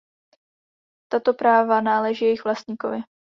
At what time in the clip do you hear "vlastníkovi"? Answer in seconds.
2.43-3.01